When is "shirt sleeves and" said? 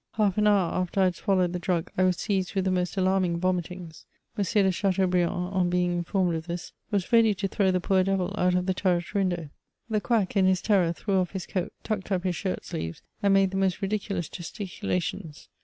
12.35-13.31